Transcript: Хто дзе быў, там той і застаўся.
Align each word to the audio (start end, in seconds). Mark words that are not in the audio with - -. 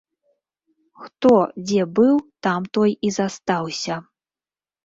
Хто 1.01 1.33
дзе 1.67 1.83
быў, 2.01 2.15
там 2.47 2.61
той 2.79 2.91
і 3.09 3.15
застаўся. 3.19 3.95